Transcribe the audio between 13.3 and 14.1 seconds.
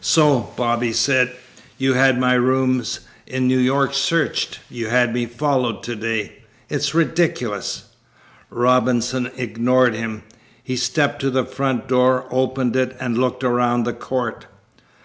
around the